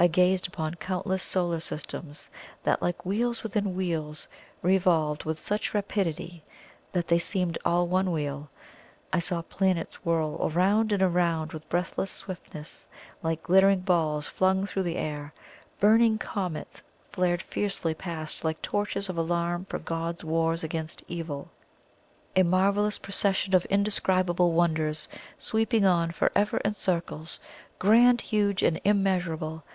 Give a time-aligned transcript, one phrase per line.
[0.00, 2.30] I gazed upon countless solar systems,
[2.62, 4.28] that like wheels within wheels
[4.62, 6.44] revolved with such rapidity
[6.92, 8.48] that they seemed all one wheel.
[9.12, 12.86] I saw planets whirl around and around with breathless swiftness,
[13.24, 15.34] like glittering balls flung through the air
[15.80, 16.80] burning comets
[17.10, 21.50] flared fiercely past like torches of alarm for God's wars against Evil
[22.36, 25.08] a marvellous procession of indescribable wonders
[25.40, 27.40] sweeping on for ever in circles,
[27.80, 29.64] grand, huge, and immeasurable.